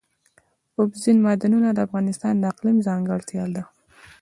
اوبزین 0.79 1.17
معدنونه 1.25 1.69
د 1.73 1.79
افغانستان 1.87 2.33
د 2.37 2.43
اقلیم 2.53 2.77
ځانګړتیا 2.87 3.45
ده. 3.55 3.63